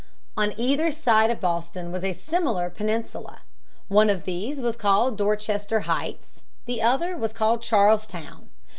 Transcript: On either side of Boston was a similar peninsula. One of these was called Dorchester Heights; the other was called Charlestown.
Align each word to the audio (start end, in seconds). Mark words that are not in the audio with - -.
On 0.35 0.59
either 0.59 0.89
side 0.89 1.29
of 1.29 1.39
Boston 1.41 1.91
was 1.91 2.03
a 2.03 2.13
similar 2.13 2.71
peninsula. 2.71 3.41
One 3.87 4.09
of 4.09 4.23
these 4.25 4.59
was 4.59 4.75
called 4.75 5.15
Dorchester 5.15 5.81
Heights; 5.81 6.43
the 6.65 6.81
other 6.81 7.15
was 7.15 7.33
called 7.33 7.61
Charlestown. 7.61 8.49